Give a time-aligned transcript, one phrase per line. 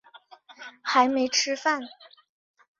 [0.81, 1.83] 还没吃饭